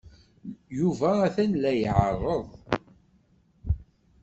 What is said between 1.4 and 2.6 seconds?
la iɛerreḍ